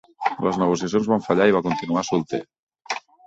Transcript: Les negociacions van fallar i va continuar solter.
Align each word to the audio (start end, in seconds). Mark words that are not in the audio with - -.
Les 0.45 0.55
negociacions 0.61 1.09
van 1.11 1.21
fallar 1.27 1.47
i 1.51 1.55
va 1.57 1.61
continuar 1.69 2.05
solter. 2.09 2.43